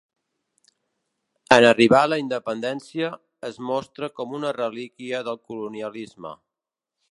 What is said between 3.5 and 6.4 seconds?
es mostra com una relíquia del colonialisme.